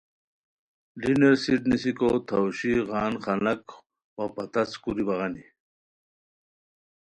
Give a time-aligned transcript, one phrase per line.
[1.01, 3.61] ڈنرسیٹ نیسیکو تھاؤشی، غان، خاناک
[4.15, 5.45] وا پتاڅ کوری بغانی